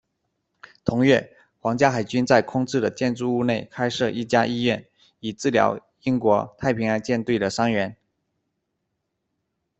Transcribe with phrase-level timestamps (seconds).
[0.83, 4.83] 同月，皇家海军在空置的建筑物内开设了一家医院，
[5.19, 7.95] 以治疗英国太平洋舰队的伤员。